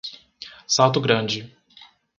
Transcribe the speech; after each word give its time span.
Salto 0.65 0.99
Grande 0.99 1.45